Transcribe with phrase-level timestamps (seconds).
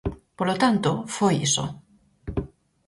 [0.37, 1.65] Polo tanto, foi iso.